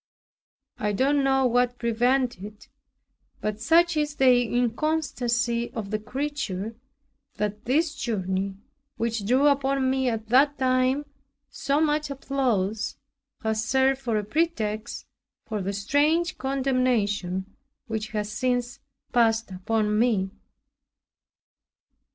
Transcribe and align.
I 0.79 0.93
don't 0.93 1.23
know 1.23 1.45
what 1.45 1.77
prevented 1.77 2.43
it; 2.43 2.69
but 3.39 3.61
such 3.61 3.95
is 3.95 4.15
the 4.15 4.41
inconstancy 4.51 5.71
of 5.73 5.91
the 5.91 5.99
creature, 5.99 6.75
that 7.35 7.65
this 7.65 7.93
journey, 7.93 8.57
which 8.97 9.27
drew 9.27 9.45
upon 9.45 9.91
me 9.91 10.09
at 10.09 10.29
that 10.29 10.57
time 10.57 11.05
so 11.51 11.79
much 11.79 12.09
applause, 12.09 12.95
has 13.43 13.63
served 13.63 14.01
for 14.01 14.17
a 14.17 14.23
pretext 14.23 15.05
for 15.45 15.61
the 15.61 15.71
strange 15.71 16.39
condemnation 16.39 17.55
which 17.85 18.07
has 18.07 18.31
since 18.31 18.79
passed 19.13 19.51
upon 19.51 19.99
me. 19.99 20.31